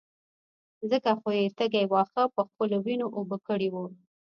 ځکه 0.91 1.11
خو 1.19 1.29
يې 1.39 1.45
تږي 1.57 1.83
واښه 1.91 2.23
په 2.35 2.41
خپلو 2.47 2.77
وينو 2.85 3.07
اوبه 3.17 3.37
کړي 3.47 3.67
وو. 3.71 3.85